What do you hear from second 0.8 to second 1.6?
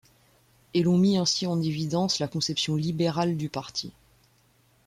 l'on mit ainsi